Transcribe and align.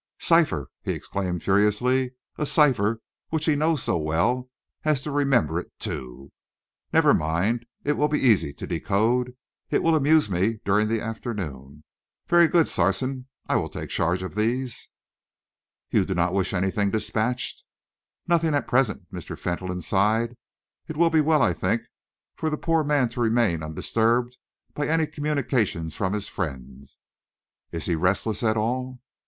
"Cipher!" 0.17 0.69
he 0.81 0.93
exclaimed 0.93 1.43
furiously. 1.43 2.15
"A 2.39 2.47
cipher 2.47 3.01
which 3.29 3.45
he 3.45 3.55
knows 3.55 3.83
so 3.83 3.97
well 3.99 4.49
as 4.83 5.03
to 5.03 5.11
remember 5.11 5.59
it, 5.59 5.71
too! 5.77 6.31
Never 6.91 7.13
mind, 7.13 7.67
it 7.83 7.91
will 7.93 8.07
be 8.07 8.17
easy 8.19 8.51
to 8.53 8.65
decode. 8.65 9.35
It 9.69 9.83
will 9.83 9.93
amuse 9.95 10.27
me 10.27 10.57
during 10.65 10.87
the 10.87 10.99
afternoon. 10.99 11.83
Very 12.25 12.47
good, 12.47 12.67
Sarson. 12.67 13.27
I 13.47 13.57
will 13.57 13.69
take 13.69 13.91
charge 13.91 14.23
of 14.23 14.33
these." 14.33 14.89
"You 15.91 16.03
do 16.03 16.15
not 16.15 16.33
wish 16.33 16.51
anything 16.51 16.89
dispatched?" 16.89 17.63
"Nothing 18.27 18.55
at 18.55 18.65
present," 18.67 19.03
Mr. 19.13 19.37
Fentolin 19.37 19.81
sighed. 19.81 20.35
"It 20.87 20.97
will 20.97 21.11
be 21.11 21.21
well, 21.21 21.43
I 21.43 21.53
think, 21.53 21.83
for 22.33 22.49
the 22.49 22.57
poor 22.57 22.83
man 22.83 23.07
to 23.09 23.21
remain 23.21 23.61
undisturbed 23.61 24.39
by 24.73 24.87
any 24.87 25.05
communications 25.05 25.95
from 25.95 26.13
his 26.13 26.27
friends. 26.27 26.97
Is 27.71 27.85
he 27.85 27.93
restless 27.93 28.41
at 28.41 28.57
all?" 28.57 28.99